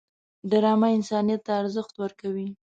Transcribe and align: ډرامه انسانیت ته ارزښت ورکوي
ډرامه 0.49 0.87
انسانیت 0.97 1.41
ته 1.45 1.51
ارزښت 1.61 1.93
ورکوي 2.03 2.47